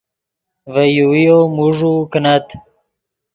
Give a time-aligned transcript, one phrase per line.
[0.73, 2.47] ڤے یوویو موݱوؤ کینت